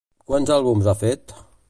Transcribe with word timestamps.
Quants 0.29 0.53
àlbums 0.55 0.89
ha 0.93 0.97
fet? 1.03 1.37